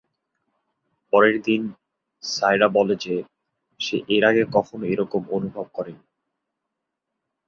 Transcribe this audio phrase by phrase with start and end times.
[1.13, 1.61] পরের দিন,
[2.23, 3.15] সায়রা বলে যে,
[3.79, 6.05] সে এর আগে কখনও এরকম অনুভব করেনি।